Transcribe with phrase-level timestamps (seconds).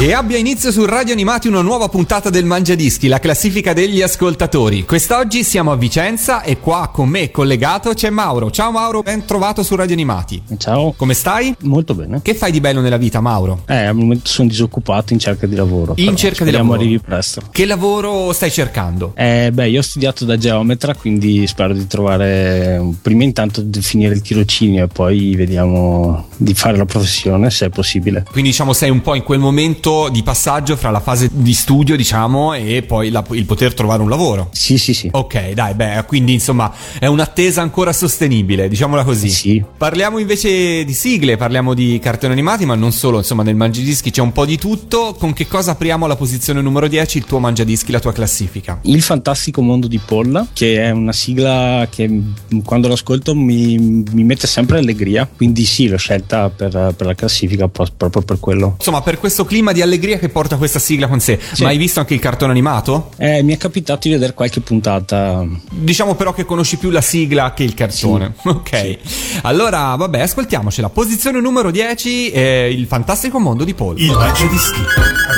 [0.00, 4.86] Che abbia inizio su Radio Animati una nuova puntata del Mangiadischi, la classifica degli ascoltatori.
[4.86, 8.50] Quest'oggi siamo a Vicenza e qua con me collegato c'è Mauro.
[8.50, 10.42] Ciao Mauro, ben trovato su Radio Animati.
[10.56, 11.54] Ciao, Come stai?
[11.64, 12.22] molto bene.
[12.22, 13.64] Che fai di bello nella vita, Mauro?
[13.68, 15.92] Eh, al momento sono disoccupato in cerca di lavoro.
[15.96, 16.80] In cerca di lavoro.
[16.80, 17.42] arrivi presto.
[17.50, 19.12] Che lavoro stai cercando?
[19.16, 24.14] Eh, beh, io ho studiato da geometra, quindi spero di trovare prima intanto di finire
[24.14, 28.24] il tirocinio e poi vediamo di fare la professione se è possibile.
[28.30, 31.96] Quindi diciamo sei un po' in quel momento di passaggio fra la fase di studio,
[31.96, 34.48] diciamo, e poi la- il poter trovare un lavoro.
[34.52, 35.08] Sì, sì, sì.
[35.12, 39.28] Ok, dai, beh, quindi insomma è un'attesa ancora sostenibile, diciamola così.
[39.30, 39.62] Sì.
[39.76, 44.20] Parliamo invece di sigle, parliamo di cartoni animati, ma non solo, insomma, nel Mangiadischi c'è
[44.22, 45.14] un po' di tutto.
[45.18, 48.78] Con che cosa apriamo alla posizione numero 10, il tuo Mangiadischi, la tua classifica?
[48.82, 54.24] Il fantastico mondo di Polla, che è una sigla che mh, quando l'ascolto mi, mi
[54.24, 58.74] mette sempre allegria, quindi sì, l'ho scelta per, per la classifica proprio per quello.
[58.78, 61.62] Insomma, per questo clima di allegria che porta questa sigla con sé, Sì.
[61.62, 63.10] ma hai visto anche il cartone animato?
[63.16, 67.52] Eh, mi è capitato di vedere qualche puntata Diciamo però che conosci più la sigla
[67.54, 68.34] che il cartone.
[68.50, 68.98] Ok.
[69.42, 70.88] Allora, vabbè, ascoltiamocela.
[70.90, 73.98] Posizione numero 10, eh, il fantastico mondo di Paul.
[73.98, 74.80] Il Mangiadischi,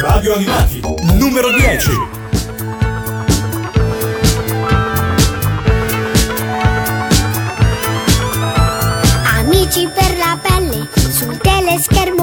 [0.03, 0.81] Radio Animati,
[1.19, 1.91] numero 10.
[9.39, 12.22] Amici per la pelle sul teleschermo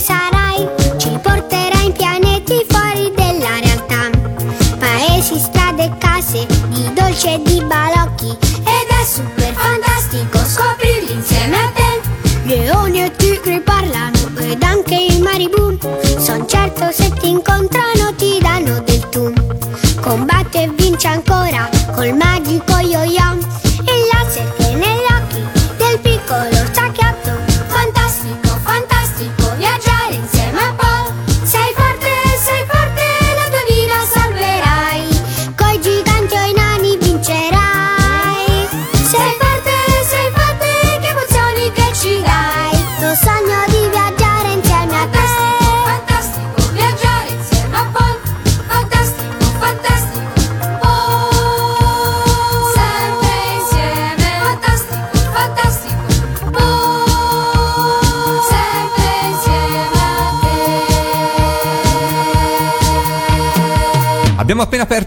[0.00, 0.66] sarai.
[0.96, 4.10] Ci porterai in pianeti fuori della realtà.
[4.78, 8.30] Paesi, strade e case, di dolci e di balocchi.
[8.30, 12.00] Ed è super fantastico scoprirli insieme a te.
[12.44, 15.78] Leoni e tigri parlano ed anche i maribù.
[16.18, 19.32] Son certo se ti incontrano ti danno del tu.
[20.00, 22.93] Combatte e vince ancora col magico yo-yo.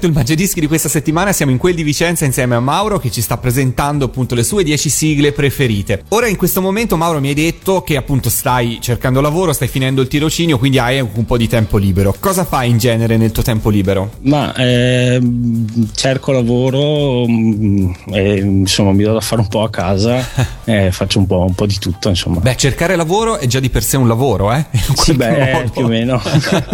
[0.07, 3.22] Il Mangiadischi di questa settimana, siamo in quel di Vicenza insieme a Mauro che ci
[3.22, 6.03] sta presentando appunto le sue 10 sigle preferite.
[6.09, 10.01] Ora in questo momento Mauro mi hai detto che appunto stai cercando lavoro, stai finendo
[10.01, 12.16] il tirocinio, quindi hai un po' di tempo libero.
[12.19, 14.12] Cosa fai in genere nel tuo tempo libero?
[14.22, 20.25] Ma ehm, cerco lavoro, mm, e, insomma mi do da fare un po' a casa,
[20.63, 22.39] e faccio un po', un po' di tutto, insomma.
[22.39, 24.65] Beh, cercare lavoro è già di per sé un lavoro, eh?
[24.95, 25.69] Sì, beh, modo.
[25.69, 26.21] più o meno.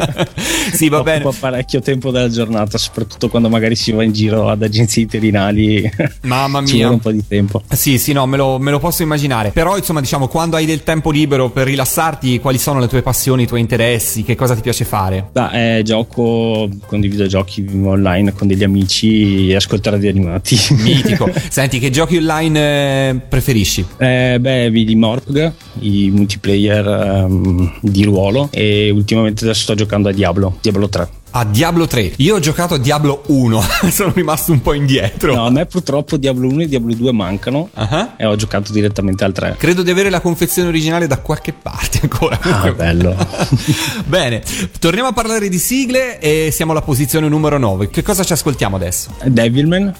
[0.71, 1.23] sì, va bene.
[1.23, 5.89] Occupa parecchio tempo della giornata, soprattutto quando magari si va in giro ad agenzie interinali.
[6.23, 6.87] Mamma Ci mia.
[6.87, 7.61] vuole un po' di tempo.
[7.69, 9.51] Sì, sì, no, me lo, me lo posso immaginare.
[9.51, 13.43] Però, insomma, diciamo, quando hai del tempo libero per rilassarti, quali sono le tue passioni,
[13.43, 14.23] i tuoi interessi?
[14.23, 15.29] Che cosa ti piace fare?
[15.31, 20.57] Beh, eh, gioco con dei videogiochi online con degli amici e ascolto radio animati.
[20.77, 21.29] Mitico.
[21.49, 23.85] Senti, che giochi online eh, preferisci?
[23.97, 30.11] Eh, beh, Billy Morpg, i multiplayer ehm, di ruolo e ultimamente adesso sto giocando a
[30.11, 31.09] Diablo, Diablo 3.
[31.35, 32.13] A Diablo 3.
[32.17, 35.33] Io ho giocato a Diablo 1, sono rimasto un po' indietro.
[35.33, 38.13] No, a me purtroppo Diablo 1 e Diablo 2 mancano Ah.
[38.17, 39.55] e ho giocato direttamente al 3.
[39.57, 42.39] Credo di avere la confezione originale da qualche parte ancora.
[42.41, 43.15] Ah, bello.
[44.05, 44.43] Bene,
[44.79, 47.89] torniamo a parlare di sigle e siamo alla posizione numero 9.
[47.89, 49.09] Che cosa ci ascoltiamo adesso?
[49.25, 49.93] Devilman,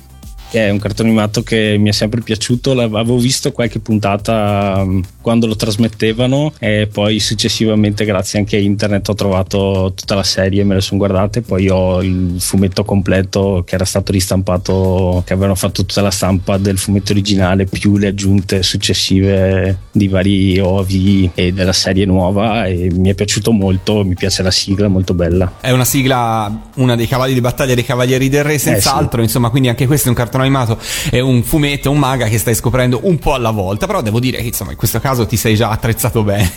[0.54, 5.02] che è un cartone animato che mi è sempre piaciuto, l'avevo visto qualche puntata um,
[5.20, 10.64] quando lo trasmettevano e poi successivamente grazie anche a internet ho trovato tutta la serie,
[10.64, 15.56] me le sono guardate, poi ho il fumetto completo che era stato ristampato, che avevano
[15.56, 21.52] fatto tutta la stampa del fumetto originale più le aggiunte successive di vari OV e
[21.52, 25.54] della serie nuova e mi è piaciuto molto, mi piace la sigla, molto bella.
[25.60, 29.24] È una sigla, una dei cavalli di battaglia dei Cavalieri del Re, senz'altro.
[29.24, 30.78] Insomma, quindi anche questo è un cartone animato,
[31.10, 33.86] è un fumetto, un maga che stai scoprendo un po' alla volta.
[33.86, 36.52] Però devo dire che, insomma, in questo caso ti sei già attrezzato bene.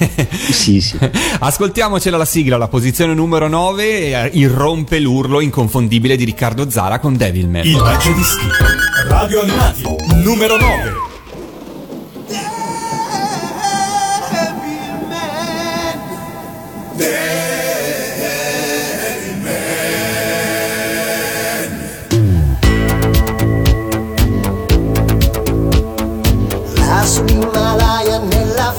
[0.51, 0.99] Sì, sì.
[1.39, 7.65] Ascoltiamocela la sigla, la posizione numero 9 irrompe l'urlo inconfondibile di Riccardo Zara con Devilman.
[7.65, 8.47] Il Mangiadischi.
[9.09, 9.85] Radio Animati.
[10.23, 11.15] Numero 9.
[16.97, 17.66] Lassù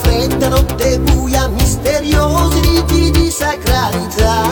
[0.01, 4.43] fredda notte buia misteriosi riti di sacralità.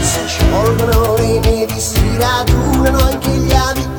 [0.00, 3.91] Si sciolgono le nevi si radunano anche gli avi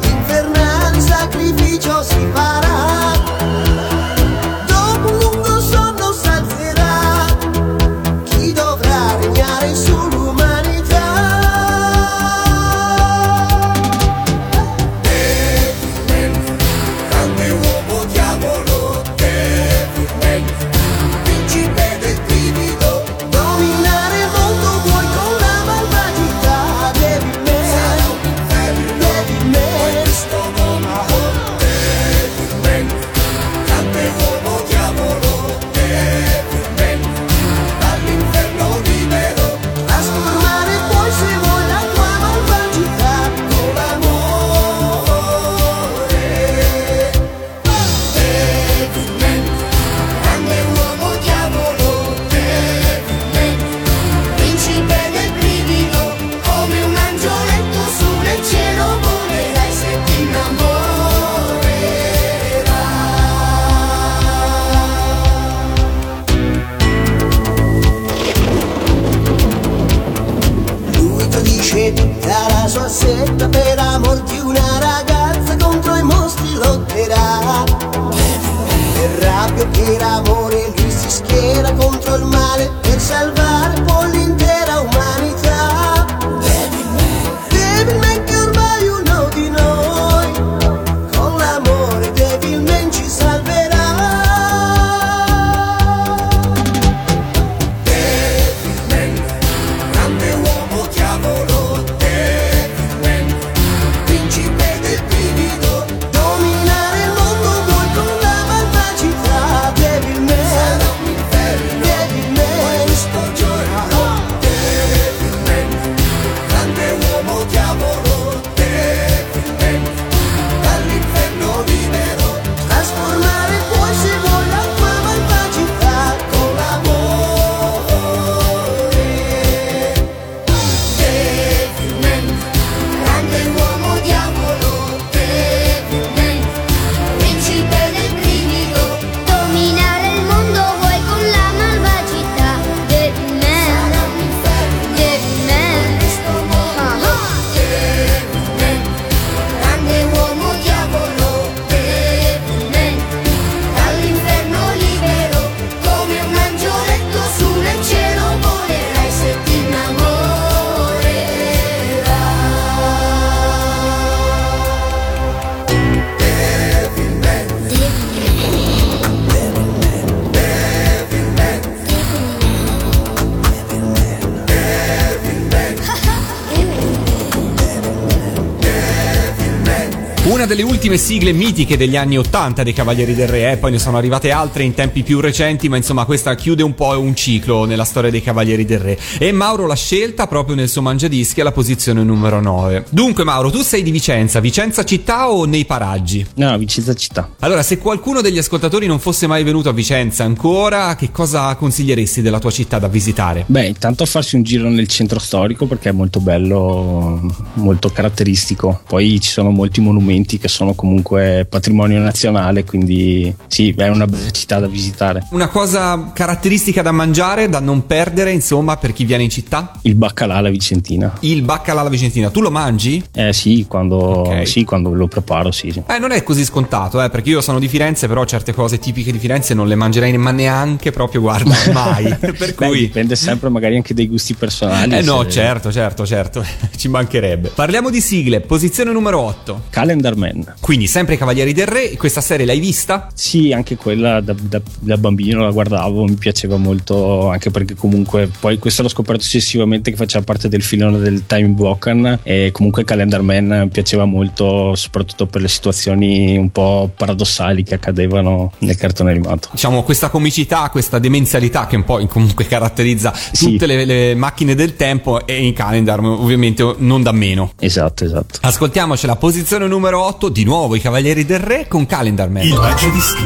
[180.55, 183.97] delle ultime sigle mitiche degli anni 80 dei Cavalieri del Re, eh, poi ne sono
[183.97, 187.85] arrivate altre in tempi più recenti, ma insomma questa chiude un po' un ciclo nella
[187.85, 188.99] storia dei Cavalieri del Re.
[189.17, 192.85] E Mauro l'ha scelta proprio nel suo mangiadischi alla posizione numero 9.
[192.91, 196.23] Dunque Mauro, tu sei di Vicenza, Vicenza città o nei paraggi?
[196.35, 197.31] No, Vicenza città.
[197.39, 202.21] Allora, se qualcuno degli ascoltatori non fosse mai venuto a Vicenza ancora, che cosa consiglieresti
[202.21, 203.43] della tua città da visitare?
[203.47, 207.19] Beh, intanto farsi un giro nel centro storico perché è molto bello,
[207.55, 208.81] molto caratteristico.
[208.87, 214.29] Poi ci sono molti monumenti che sono comunque patrimonio nazionale, quindi sì, è una bella
[214.31, 215.25] città da visitare.
[215.29, 219.71] Una cosa caratteristica da mangiare, da non perdere, insomma, per chi viene in città?
[219.83, 221.13] Il baccalà alla vicentina.
[221.21, 222.29] Il baccalà alla vicentina.
[222.29, 223.01] Tu lo mangi?
[223.13, 224.45] Eh sì, quando, Ok.
[224.45, 225.71] sì, quando lo preparo, sì.
[225.71, 225.81] sì.
[225.87, 229.13] Eh, non è così scontato, eh, perché io sono di Firenze, però certe cose tipiche
[229.13, 232.13] di Firenze non le mangerei, ma neanche proprio, guarda, mai.
[232.19, 232.79] per Beh, cui...
[232.79, 234.97] dipende sempre magari anche dai gusti personali.
[234.97, 236.45] Eh no, se- certo, certo, certo,
[236.75, 237.47] ci mancherebbe.
[237.55, 239.61] Parliamo di sigle, posizione numero 8.
[239.69, 240.32] Calendar Man.
[240.59, 243.07] Quindi sempre i Cavalieri del Re, questa serie l'hai vista?
[243.13, 248.29] Sì, anche quella da, da- da bambino la guardavo, mi piaceva molto, anche perché comunque
[248.39, 252.83] poi questo l'ho scoperto successivamente che faceva parte del filone del Time Woken e comunque
[252.83, 258.75] Calendar Man mi piaceva molto, soprattutto per le situazioni un po' paradossali che accadevano nel
[258.77, 259.49] cartone animato.
[259.51, 263.51] Diciamo questa comicità, questa demenzialità che un po' comunque caratterizza Sì.
[263.51, 267.53] tutte le, le macchine del tempo e in calendar ovviamente non da meno.
[267.59, 268.39] Esatto, esatto.
[268.41, 272.43] Ascoltiamoci la posizione numero 8, di nuovo i Cavalieri del Re con Calendar Man.
[272.43, 273.23] Il Mangiadischi.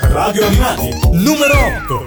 [0.00, 0.90] Radio Animati.
[1.12, 2.06] Numero 8.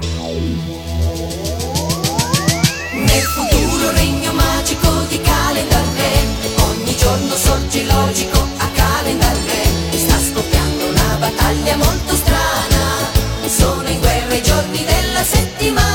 [2.94, 10.18] Nel futuro regno magico di Calendar Re Ogni giorno sorge logico a Calendar Re Sta
[10.18, 13.10] scoppiando una battaglia molto strana
[13.48, 15.91] Sono in guerra i giorni della settimana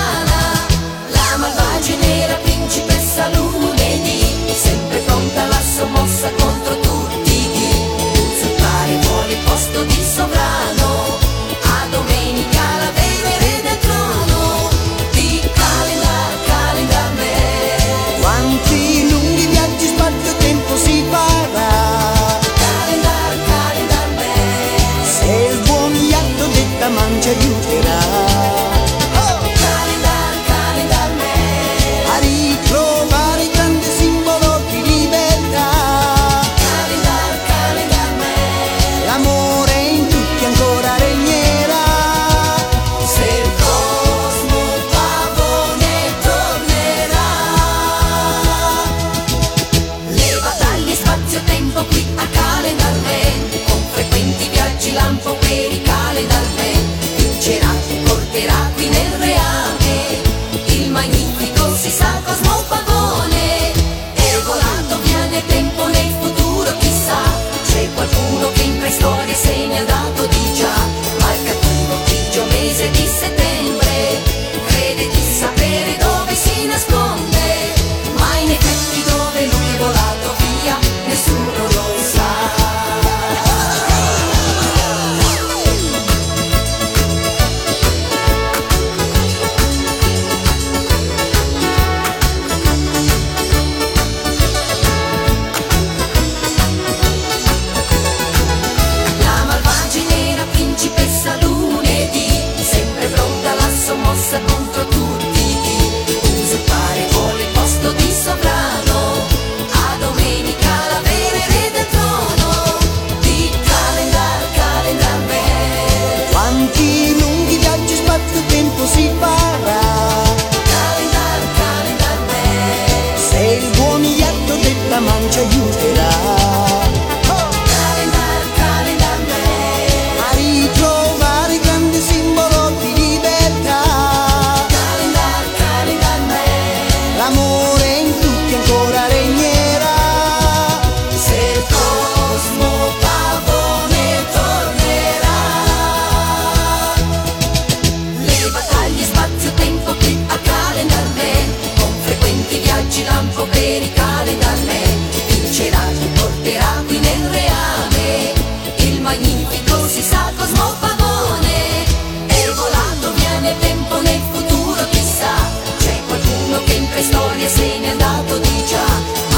[167.16, 168.87] Torni se n'è andato di già.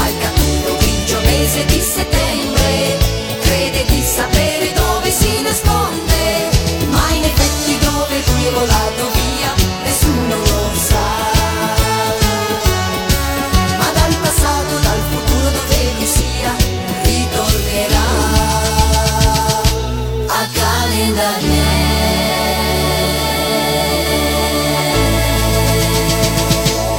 [0.03, 2.58] Al cattivo di mese di settembre.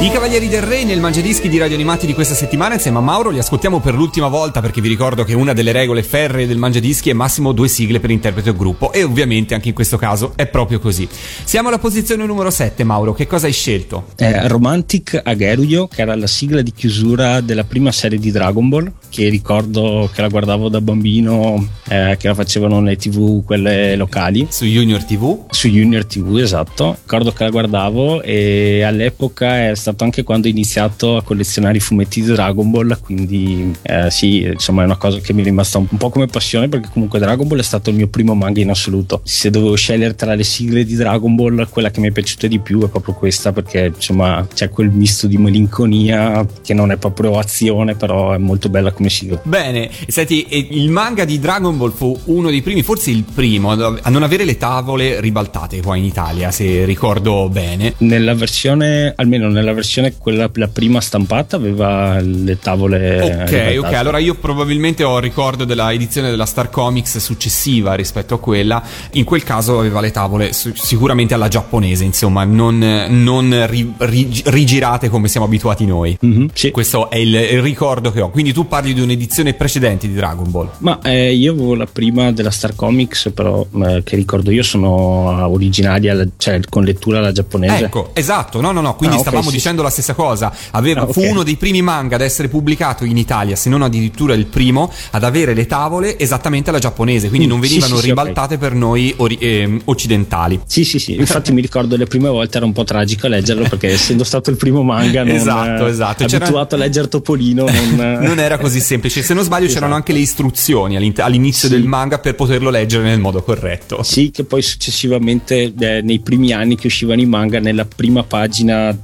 [0.02, 3.28] I Cavalieri del Re nel Mangiadischi di Radio Animati di questa settimana insieme a Mauro
[3.28, 7.10] li ascoltiamo per l'ultima volta perché vi ricordo che una delle regole ferree del Mangiadischi
[7.10, 10.46] è massimo due sigle per interprete o gruppo e ovviamente anche in questo caso è
[10.46, 11.06] proprio così.
[11.44, 14.06] Siamo alla posizione numero 7 Mauro, che cosa hai scelto?
[14.16, 18.90] Eh, Romantic Ageruyo, che era la sigla di chiusura della prima serie di Dragon Ball,
[19.10, 24.46] che ricordo che la guardavo da bambino, eh, che la facevano nelle tv quelle locali.
[24.48, 25.44] Su Junior TV?
[25.50, 26.96] Su Junior TV, esatto.
[27.02, 31.80] Ricordo che la guardavo e all'epoca è stato anche quando ho iniziato a collezionare i
[31.80, 35.78] fumetti di Dragon Ball, quindi eh, sì, insomma è una cosa che mi è rimasta
[35.78, 38.70] un, po' come passione perché comunque Dragon Ball è stato il mio primo manga in
[38.70, 39.20] assoluto.
[39.24, 42.60] Se dovevo scegliere tra le sigle di Dragon Ball, quella che mi è piaciuta di
[42.60, 47.38] più è proprio questa perché insomma c'è quel misto di malinconia che non è proprio
[47.38, 49.40] azione, però è molto bella come sigla.
[49.42, 54.10] Bene, senti, il manga di Dragon Ball fu uno dei primi, forse il primo, a
[54.10, 57.94] non avere le tavole ribaltate qua in Italia, se ricordo bene.
[57.98, 59.79] Nella versione, almeno nella versione
[60.18, 63.78] quella la prima stampata aveva le tavole Ok, ribaltate.
[63.78, 68.82] ok, allora io probabilmente ho ricordo della edizione della Star Comics successiva rispetto a quella,
[69.12, 75.08] in quel caso aveva le tavole sicuramente alla giapponese, insomma, non, non ri- ri- rigirate
[75.08, 76.16] come siamo abituati noi.
[76.20, 76.70] Mhm, sì.
[76.70, 80.50] Questo è il, il ricordo che ho, quindi tu parli di un'edizione precedente di Dragon
[80.50, 80.70] Ball.
[80.78, 85.48] Ma eh, io avevo la prima della Star Comics, però eh, che ricordo io sono
[85.48, 87.84] originaria, cioè con lettura alla giapponese.
[87.84, 90.52] Ecco, esatto, no, no, no, quindi Ah, stavamo sì, dicendo la stessa cosa.
[90.72, 91.12] Aveva- Ah, ok.
[91.12, 94.92] Fu uno dei primi manga ad essere pubblicato in Italia, se non addirittura il primo,
[95.12, 98.74] ad avere le tavole esattamente alla giapponese, quindi Mm, non venivano sì, sì, ribaltate per
[98.74, 100.60] noi ori- ehm, occidentali.
[100.66, 103.88] Sì, sì, sì, infatti mi ricordo le prime volte era un po' tragico leggerlo perché
[103.88, 106.24] essendo stato il primo manga non, Esatto, eh, esatto.
[106.26, 109.22] C'era- abituato a leggere Topolino non, Non era così semplice.
[109.22, 109.96] Se non sbaglio, c'erano Esatto.
[109.96, 111.74] anche le istruzioni all'inizio Sì.
[111.74, 114.02] del manga per poterlo leggere nel modo corretto.
[114.02, 118.96] Sì, che poi successivamente eh, nei primi anni che uscivano i manga nella prima pagina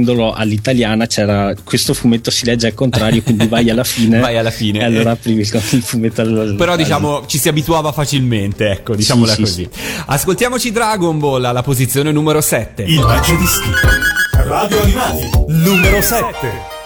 [0.00, 4.50] aprendolo all'italiana c'era questo fumetto si legge al contrario quindi vai alla fine Vai alla
[4.50, 4.80] fine.
[4.80, 8.94] e allora aprivi il, il fumetto al, Però al- diciamo ci si abituava facilmente, ecco,
[8.94, 9.68] diciamola sì, così.
[10.06, 12.82] Ascoltiamoci Dragon Ball alla posizione numero 7.
[12.82, 13.68] Il Mangiadischi.
[14.32, 15.30] Radio Animati.
[15.48, 16.79] Numero 7.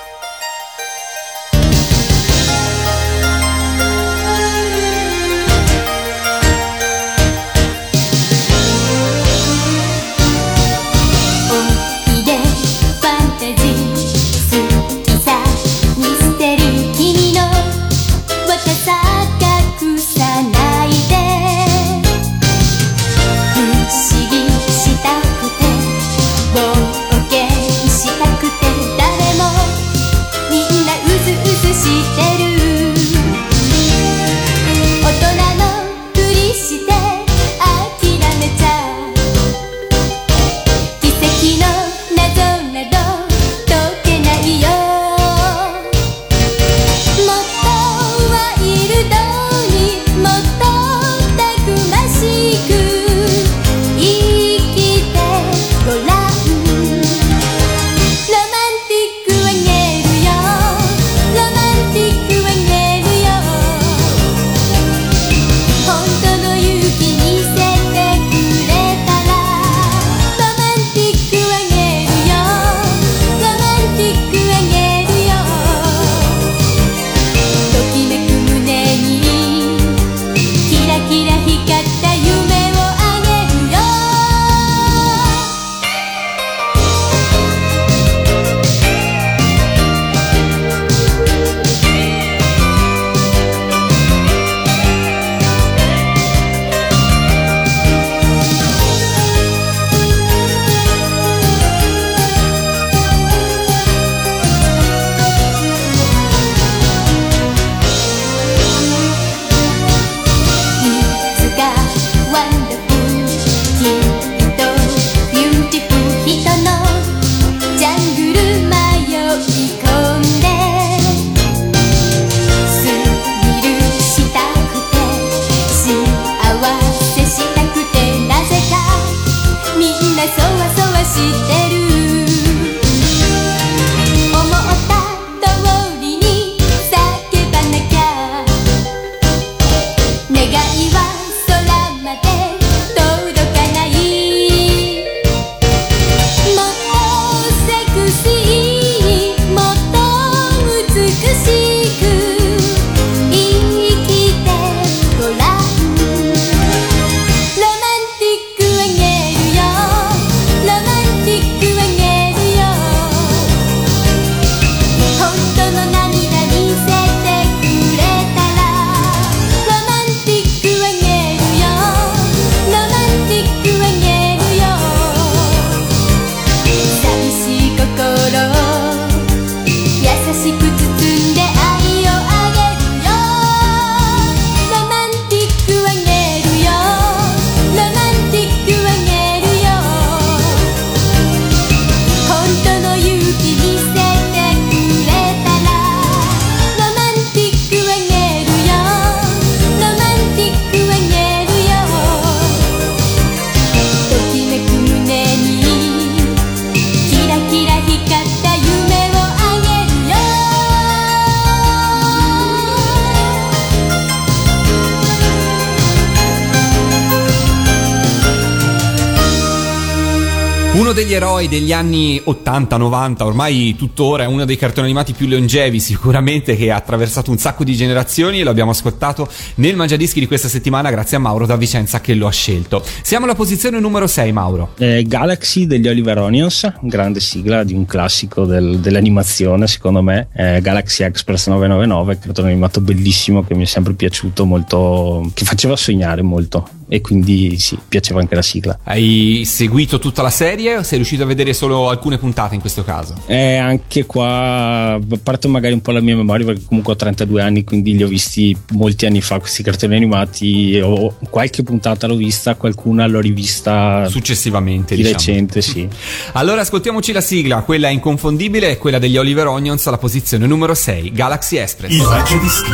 [221.05, 226.57] Degli eroi degli anni 80-90, ormai tuttora è uno dei cartoni animati più longevi sicuramente
[226.57, 230.49] che ha attraversato un sacco di generazioni e lo abbiamo ascoltato nel Mangiadischi di questa
[230.49, 232.83] settimana grazie a Mauro da Vicenza che lo ha scelto.
[233.03, 234.73] Siamo alla posizione numero 6 Mauro.
[234.79, 240.63] Eh, Galaxy degli Oliver Onions, grande sigla di un classico del- dell'animazione secondo me, eh,
[240.63, 246.23] Galaxy Express 999, cartone animato bellissimo che mi è sempre piaciuto molto, che faceva sognare
[246.23, 248.79] molto e quindi sì, piaceva anche la sigla.
[248.85, 252.85] Hai seguito tutta la serie o sei riuscito a vedere solo alcune puntate in questo
[252.85, 253.15] caso?
[253.27, 257.43] Eh, anche qua a parte magari un po' la mia memoria perché comunque ho 32
[257.43, 262.17] anni quindi li ho visti molti anni fa questi cartoni animati ho, qualche puntata l'ho
[262.17, 265.19] vista qualcuna l'ho rivista Successivamente, di diciamo.
[265.19, 265.89] recente sì
[266.33, 271.13] Allora ascoltiamoci la sigla, quella inconfondibile è quella degli Oliver Onions alla posizione numero 6,
[271.13, 271.93] Galaxy Express.
[271.93, 272.71] Il Mangiadischi.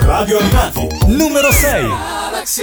[0.00, 0.86] Radio Animati.
[1.08, 1.82] Numero 6.
[1.82, 2.62] Galaxy,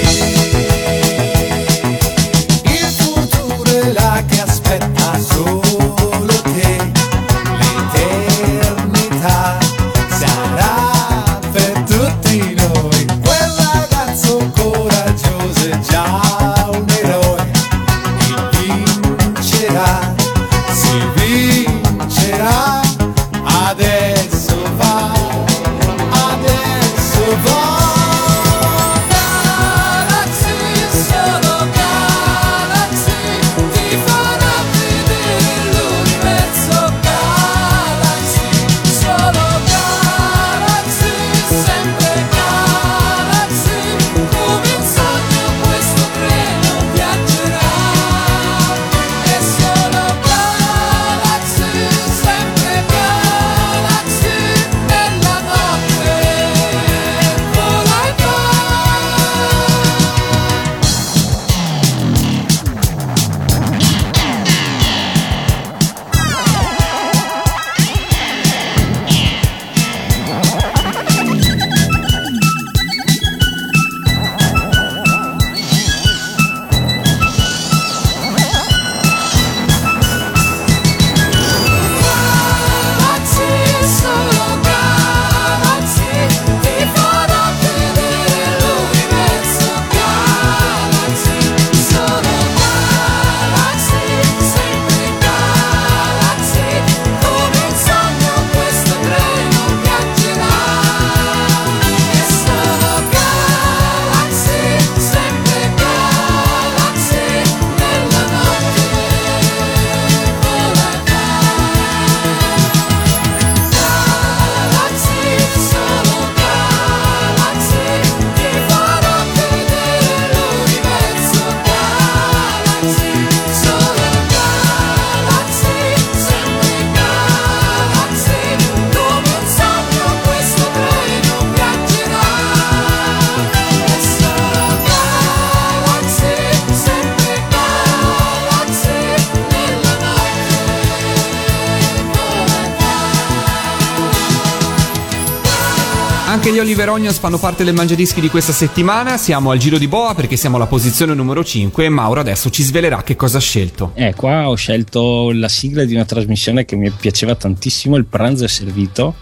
[146.61, 149.15] Anche gli Onions fanno parte del Mangiadischi di questa settimana.
[149.15, 152.63] Siamo al giro di boa perché siamo alla posizione numero 5 e Mauro adesso ci
[152.63, 153.91] svelerà che cosa ha scelto.
[153.93, 158.43] Eh, qua ho scelto la sigla di una trasmissione che mi piaceva tantissimo, Il pranzo
[158.43, 159.15] è servito.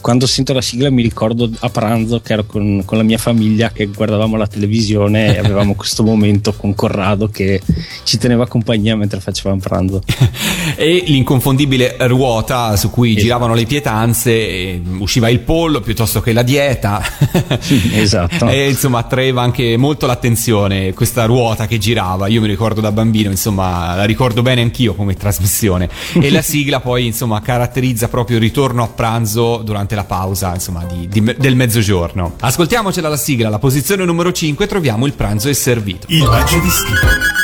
[0.00, 3.70] Quando sento la sigla mi ricordo a pranzo che ero con, con la mia famiglia
[3.70, 7.60] che guardavamo la televisione e avevamo questo momento con Corrado che
[8.02, 10.02] ci teneva compagnia mentre facevamo pranzo.
[10.78, 16.95] E l'inconfondibile ruota su cui giravano le pietanze, usciva il pollo piuttosto che la dieta.
[17.92, 18.48] Esatto.
[18.48, 22.26] e insomma attraeva anche molto l'attenzione questa ruota che girava.
[22.28, 25.88] Io mi ricordo da bambino, insomma, la ricordo bene anch'io come trasmissione.
[26.20, 30.84] E la sigla poi, insomma, caratterizza proprio il ritorno a pranzo durante la pausa, insomma,
[30.84, 32.34] di- di- del mezzogiorno.
[32.40, 36.06] Ascoltiamocela la sigla, alla posizione numero 5 troviamo il pranzo è servito.
[36.10, 36.92] Il Mangiadischi.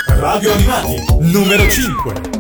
[0.06, 0.96] Radio Animati.
[1.20, 2.31] Numero 5.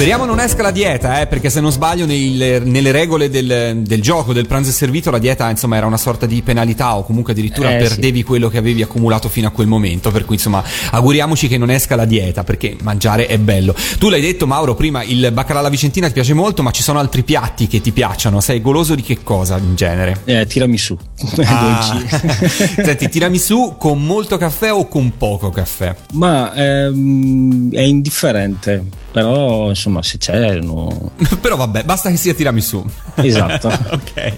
[0.00, 2.32] Speriamo non esca la dieta, eh, perché se non sbaglio nei-
[2.64, 6.24] nelle regole del, del gioco, del pranzo e servito, la dieta insomma era una sorta
[6.24, 10.10] di penalità o comunque addirittura Eh, perdevi quello che avevi accumulato fino a quel momento.
[10.10, 13.74] Per cui insomma auguriamoci che non esca la dieta, perché mangiare è bello.
[13.98, 16.98] Tu l'hai detto Mauro, prima il baccalà alla vicentina ti piace molto, ma ci sono
[16.98, 18.40] altri piatti che ti piacciono.
[18.40, 20.22] Sei goloso di che cosa in genere?
[20.24, 20.96] Eh, tirami su.
[21.44, 22.00] Ah.
[22.48, 25.94] Senti, tiramisù con molto caffè o con poco caffè?
[26.14, 31.10] Ma ehm, è indifferente, però insomma se c'è no.
[31.40, 32.84] Però vabbè, basta che sia tiramisù.
[33.16, 33.68] Esatto.
[33.90, 34.32] ok.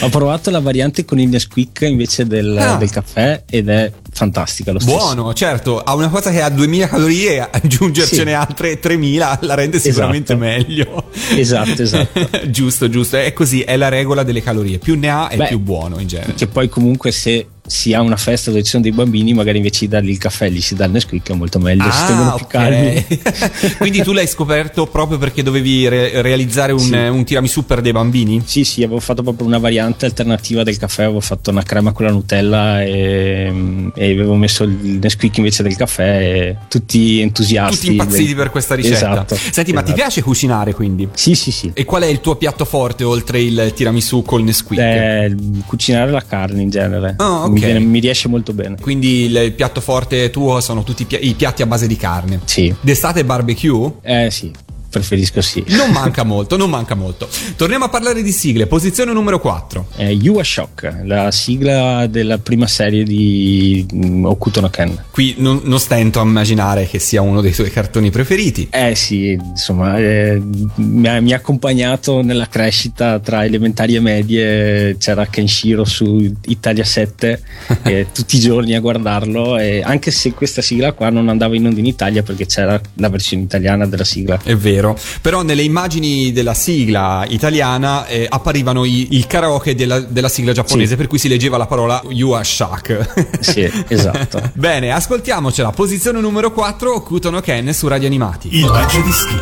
[0.00, 2.76] Ho provato la variante con il Nesquik invece del, Ah.
[2.76, 4.96] del caffè ed è fantastica lo stesso.
[4.96, 8.36] Buono, certo, a una cosa che ha 2000 calorie aggiungercene Sì.
[8.36, 10.38] altre 3000 la rende sicuramente Esatto.
[10.48, 11.04] meglio.
[11.36, 12.28] Esatto, esatto.
[12.50, 15.98] giusto, giusto, è così, è la regola delle calorie, più ne ha e più buono
[15.98, 16.34] in genere.
[16.34, 19.80] Che poi comunque se si ha una festa dove ci sono dei bambini, magari invece
[19.80, 22.46] di dargli il caffè gli si dà il Nesquik, è molto meglio, si tengono più
[22.46, 23.06] calmi.
[23.22, 23.50] Ah.
[23.78, 26.92] Quindi tu l'hai scoperto proprio perché dovevi re- realizzare un, Sì.
[26.94, 28.42] un tiramisù per dei bambini?
[28.44, 32.04] Sì, sì, avevo fatto proprio una variante alternativa del caffè, avevo fatto una crema con
[32.04, 37.76] la Nutella e, e avevo messo il Nesquik invece del caffè e tutti entusiasti.
[37.76, 38.96] Tutti impazziti per questa ricetta.
[38.96, 39.36] Esatto.
[39.36, 40.00] Senti, ma ti Esatto.
[40.02, 41.08] piace cucinare quindi?
[41.14, 41.70] Sì, sì, sì.
[41.74, 44.78] E qual è il tuo piatto forte oltre il tiramisù col Nesquik?
[44.80, 45.34] Eh,
[45.66, 47.52] cucinare la carne in genere Ah, ok.
[47.54, 48.76] Mi, viene- mi riesce molto bene.
[48.80, 52.40] Quindi il, piatto forte tuo sono tutti i piatti a base di carne.
[52.44, 53.92] Sì, D'estate barbecue?
[54.02, 54.50] eh sì,
[54.94, 55.64] preferisco sì.
[55.68, 57.28] Non manca molto, non manca molto.
[57.56, 58.68] Torniamo a parlare di sigle.
[58.68, 59.86] Posizione numero 4.
[59.96, 65.04] Eh, you Are Shock, la sigla della prima serie di mm, Okuto no Ken.
[65.10, 68.68] Qui non, non stento a immaginare che sia uno dei tuoi cartoni preferiti.
[68.70, 70.40] Eh sì, insomma, eh,
[70.76, 76.84] mi, ha, mi ha accompagnato nella crescita tra elementari e medie, c'era Kenshiro su Italia
[76.84, 77.42] 7
[77.82, 81.66] e tutti i giorni a guardarlo, e anche se questa sigla qua non andava in
[81.66, 84.38] onda in Italia perché c'era la versione italiana della sigla.
[84.42, 84.83] È vero.
[85.22, 90.90] Però nelle immagini della sigla italiana eh, apparivano i- il karaoke della, della sigla giapponese,
[90.90, 90.96] Sì.
[90.96, 93.38] per cui si leggeva la parola You are shock.
[93.40, 94.40] Sì, esatto.
[94.54, 95.70] Bene, ascoltiamocela.
[95.70, 98.48] Posizione numero 4, Okuto no Ken su Radio Animati.
[98.56, 99.34] Il Mangiadischi.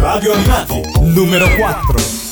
[0.00, 0.80] Radio Animati.
[1.00, 2.25] Numero 4.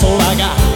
[0.00, 0.69] で空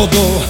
[0.00, 0.49] You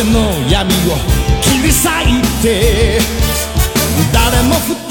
[0.00, 0.96] 俺の闇を
[1.42, 2.98] 切り裂いて
[4.14, 4.88] 誰も二人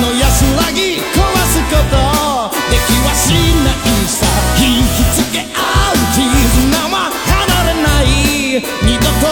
[0.00, 1.18] の安らぎ壊
[1.50, 1.94] すこと
[2.70, 4.24] できはしないさ。
[4.60, 5.58] 引きつけ合
[5.90, 6.22] う絆
[6.88, 8.62] は離れない。
[8.86, 9.23] 二度と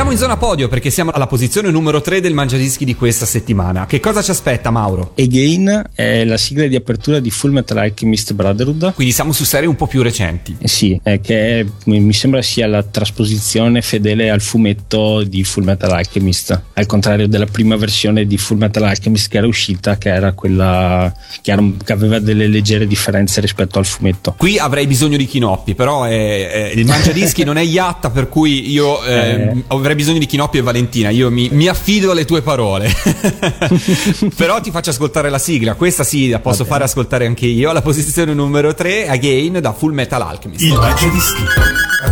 [0.00, 3.84] Siamo in zona podio perché siamo alla posizione numero 3 del Mangiadischi di questa settimana.
[3.84, 5.12] Che cosa ci aspetta, Mauro?
[5.18, 8.94] Again è la sigla di apertura di Full Metal Alchemist Brotherhood.
[8.94, 10.56] Quindi siamo su serie un po' più recenti.
[10.58, 15.64] Eh Sì, è che è- mi sembra sia la trasposizione fedele al fumetto di Full
[15.64, 20.08] Metal Alchemist, al contrario della prima versione di Full Metal Alchemist che era uscita, che
[20.08, 24.32] era quella che, era- che aveva delle leggere differenze rispetto al fumetto.
[24.38, 28.70] Qui avrei bisogno di Chinoppi, però è- è- il Mangiadischi non è Yatta, per cui
[28.70, 31.09] io eh, avrei bisogno di Chinoppi e Valentina.
[31.09, 32.91] Io mi, mi affido alle tue parole.
[34.35, 35.75] però ti faccio ascoltare la sigla.
[35.75, 37.69] Questa sì, la posso fare ascoltare anche io.
[37.69, 40.61] Alla posizione numero 3, Again da Full Metal Alchemist.
[40.61, 41.43] Il Mangiadischi.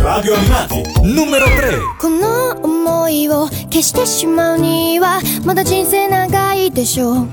[0.00, 0.82] Radio Animati.
[1.02, 1.78] Numero 3.
[1.98, 7.28] この想いを消してしまうにはまだ人生長いでしょう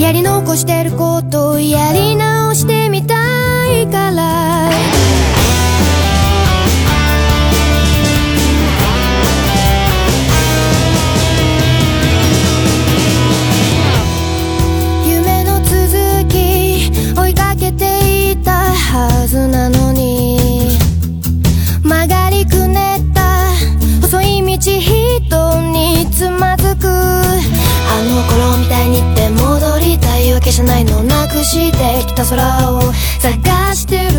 [0.00, 3.14] やり残してることをやり直してみた
[3.70, 4.70] いから
[19.35, 20.77] ずなのに。
[21.83, 23.51] 曲がりくねった。
[24.01, 26.87] 細い道人につまずく。
[26.87, 31.03] あの頃みたいにって戻りたいわけじゃないの。
[31.03, 32.81] なくしてきた空を
[33.19, 34.11] 探してる。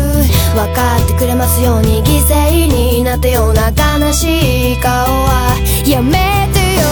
[0.53, 5.57] 分かってくれますように犠牲になったような悲しい顔は。
[5.83, 6.83] やめてよ。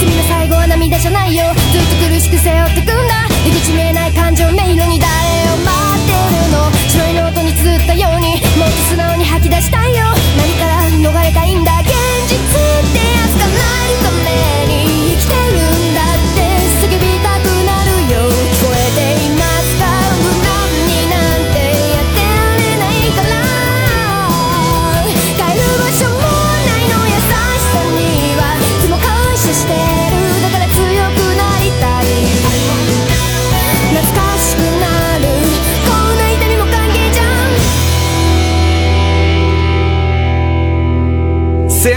[0.00, 1.44] 君の最後は涙じゃないよ。
[1.52, 3.28] ずっと苦しく背負ってくんだ。
[3.44, 5.13] 出口見えない感情迷路に誰
[9.63, 10.02] したいよ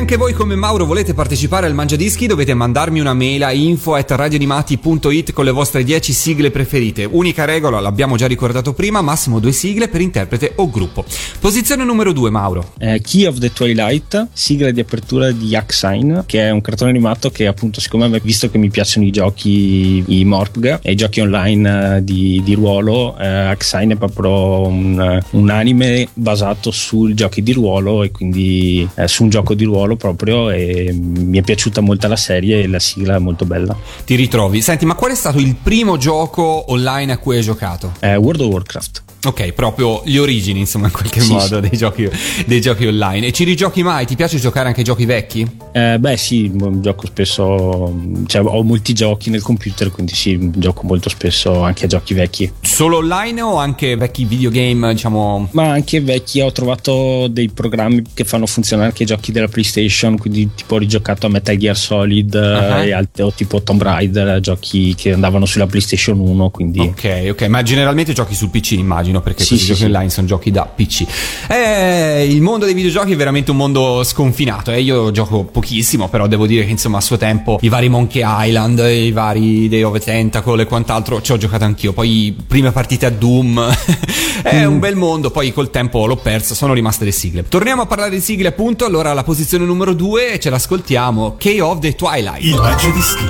[0.09, 4.09] Anche voi come Mauro volete partecipare al Mangiadischi dovete mandarmi una mail a info at
[4.09, 7.03] radioanimati.it con le vostre 10 sigle preferite.
[7.03, 11.03] Unica regola, l'abbiamo già ricordato prima, massimo due sigle per interprete o gruppo.
[11.41, 12.71] Posizione numero 2 Mauro.
[12.77, 17.29] Eh, Key of the Twilight, sigla di apertura di Axine, che è un cartone animato
[17.29, 21.19] che appunto siccome me- visto che mi piacciono i giochi, i Morg e i giochi
[21.19, 27.43] online eh, di, di ruolo, eh, Axine è proprio un, un anime basato sui giochi
[27.43, 31.81] di ruolo e quindi eh, su un gioco di ruolo proprio e mi è piaciuta
[31.81, 33.75] molto la serie e la sigla è molto bella.
[34.05, 34.61] Ti ritrovi.
[34.61, 37.93] Senti, ma qual è stato il primo gioco online a cui hai giocato?
[37.99, 39.06] Eh, World of Warcraft.
[39.25, 42.07] Ok, proprio gli origini, insomma, in qualche Sì, modo dei giochi,
[42.45, 43.27] dei giochi online.
[43.27, 44.05] E ci rigiochi mai?
[44.05, 45.45] Ti piace giocare anche ai giochi vecchi?
[45.73, 46.51] Eh, beh sì,
[46.81, 47.93] gioco spesso,
[48.27, 52.51] cioè ho molti giochi nel computer, quindi sì, gioco molto spesso anche a giochi vecchi.
[52.61, 55.49] Solo online o anche vecchi videogame, diciamo?
[55.51, 60.17] Ma anche vecchi ho trovato dei programmi che fanno funzionare anche i giochi della PlayStation,
[60.17, 62.83] quindi tipo ho rigiocato a Metal Gear Solid Ah.
[62.83, 67.41] e alt- o tipo Tomb Raider, giochi che andavano sulla PlayStation 1, quindi Ok, ok,
[67.47, 69.85] ma generalmente giochi sul PC, immagino, perché Sì, questi sì, giochi sì.
[69.85, 71.05] online sono giochi da PC.
[71.47, 74.71] Eh, il mondo dei videogiochi è veramente un mondo sconfinato.
[74.71, 74.81] Eh.
[74.81, 78.79] Io gioco pochissimo, però devo dire che insomma a suo tempo i vari Monkey Island,
[78.79, 81.93] i vari Day of the Tentacle e quant'altro ci ho giocato anch'io.
[81.93, 83.75] Poi prime partite a Doom,
[84.43, 85.31] è un bel mondo.
[85.31, 87.45] Poi col tempo l'ho perso, sono rimaste le sigle.
[87.47, 88.85] Torniamo a parlare di sigle, appunto.
[88.85, 92.43] Allora, la posizione numero 2 ce l'ascoltiamo: K of the Twilight.
[92.43, 93.23] Il Mangiadischi.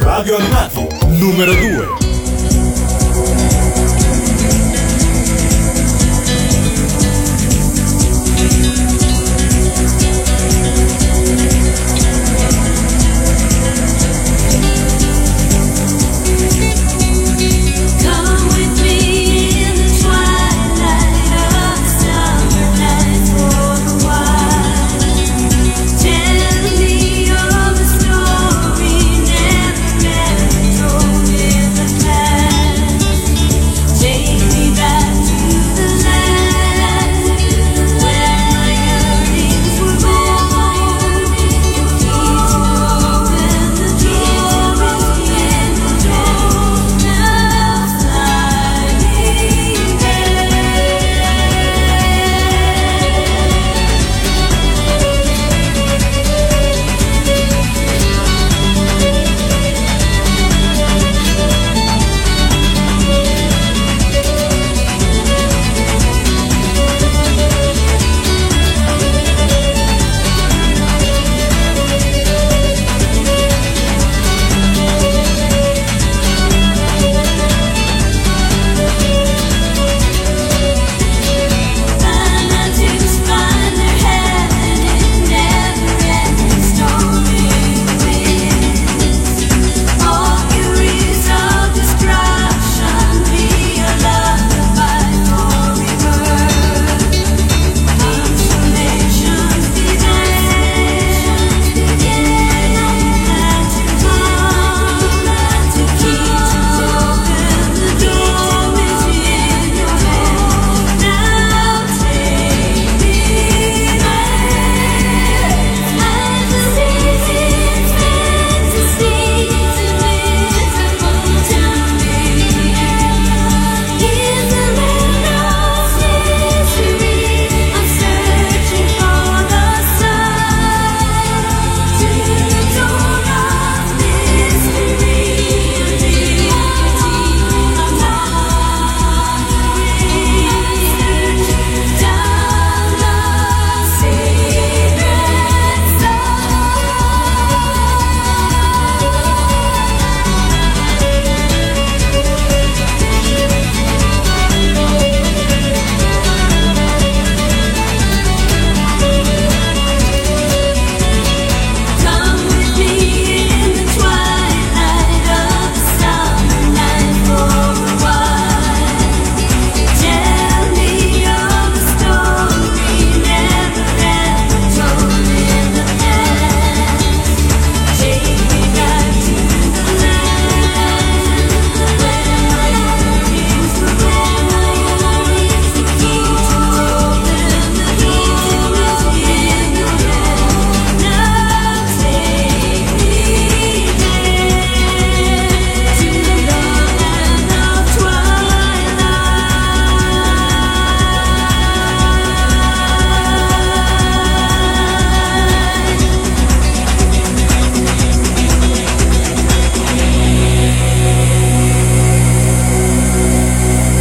[0.00, 0.86] Radio Animati.
[1.18, 2.15] Numero 2.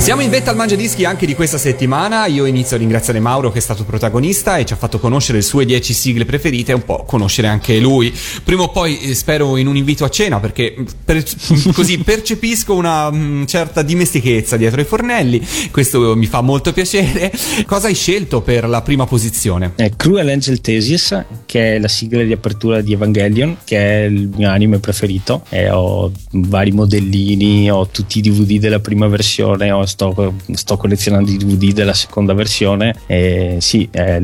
[0.06, 2.28] Siamo in vetta al Mangia Dischi anche di questa settimana.
[2.28, 5.44] Io inizio a ringraziare Mauro che è stato protagonista e ci ha fatto conoscere le
[5.44, 8.14] sue 10 sigle preferite e un po' conoscere anche lui.
[8.44, 11.24] Prima o poi eh, spero in un invito a cena perché per-
[11.74, 15.44] così percepisco una mm, certa dimestichezza dietro ai fornelli.
[15.72, 17.34] Questo mi fa molto piacere.
[17.66, 19.72] Cosa hai scelto per la prima posizione?
[19.74, 24.30] È Cruel Angel Thesis, che è la sigla di apertura di Evangelion, che è il
[24.36, 25.46] mio anime preferito.
[25.50, 31.32] E ho vari modellini, ho tutti i DVD della prima versione, ho sto, sto collezionando
[31.32, 34.22] i DVD della seconda versione e sì, è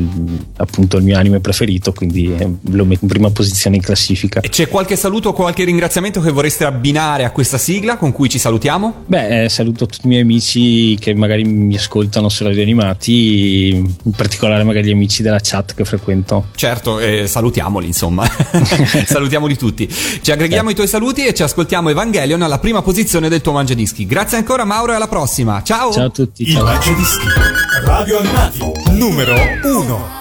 [0.58, 4.42] appunto il mio anime preferito, quindi eh, lo metto in prima posizione in classifica.
[4.42, 8.30] E c'è qualche saluto o qualche ringraziamento che vorreste abbinare a questa sigla con cui
[8.30, 9.06] ci salutiamo?
[9.06, 14.12] Beh, eh, saluto tutti i miei amici che magari mi ascoltano su Radio Animati, in
[14.16, 16.48] particolare magari gli amici della chat che frequento.
[16.56, 18.28] Certo, eh, salutiamoli insomma,
[19.08, 19.88] salutiamoli tutti.
[19.88, 20.72] Ci aggreghiamo Beh.
[20.72, 24.06] i tuoi saluti e ci ascoltiamo Evangelion alla prima posizione del tuo mangiadischi.
[24.06, 25.92] Grazie ancora Mauro e alla prossima ciao!
[25.92, 26.44] Ciao a tutti!
[26.44, 26.66] Il ciao.
[26.96, 27.42] di schifo.
[27.86, 28.60] Radio Animati
[28.92, 30.21] numero 1.